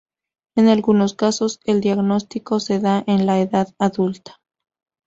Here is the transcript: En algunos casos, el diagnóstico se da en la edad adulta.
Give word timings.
En 0.55 0.67
algunos 0.67 1.13
casos, 1.13 1.59
el 1.63 1.79
diagnóstico 1.79 2.59
se 2.59 2.79
da 2.79 3.03
en 3.05 3.27
la 3.27 3.39
edad 3.39 3.67
adulta. 3.77 4.41